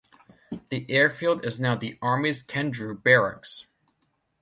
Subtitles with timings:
[0.69, 3.67] The airfield is now the Army's Kendrew Barracks.